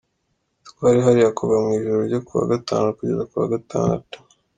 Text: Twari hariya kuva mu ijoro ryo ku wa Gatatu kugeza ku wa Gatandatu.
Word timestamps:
Twari 0.69 0.99
hariya 1.05 1.29
kuva 1.37 1.55
mu 1.63 1.69
ijoro 1.77 1.99
ryo 2.07 2.19
ku 2.25 2.31
wa 2.39 2.45
Gatatu 2.51 2.89
kugeza 2.97 3.23
ku 3.29 3.35
wa 3.41 3.47
Gatandatu. 3.53 4.17